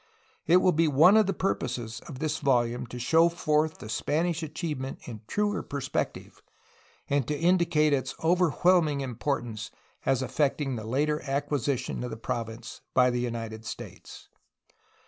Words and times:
It 0.47 0.57
will 0.57 0.71
be 0.71 0.87
one 0.87 1.15
of 1.15 1.27
the 1.27 1.31
purposes 1.31 2.01
of 2.07 2.17
this 2.17 2.39
volume 2.39 2.87
to 2.87 2.97
show 2.97 3.29
forth 3.29 3.77
the 3.77 3.87
Spanish 3.87 4.41
achievement 4.41 4.97
in 5.07 5.21
truer 5.27 5.61
perspective 5.61 6.41
and 7.07 7.27
to 7.27 7.37
indicate 7.37 7.93
its 7.93 8.15
overwhelming 8.23 9.01
importance 9.01 9.69
as 10.03 10.23
affecting 10.23 10.75
the 10.75 10.87
later 10.87 11.21
acquisition 11.25 12.03
of 12.03 12.09
the 12.09 12.17
province 12.17 12.81
by 12.95 13.11
the 13.11 13.19
United 13.21 13.63
States. 13.63 14.27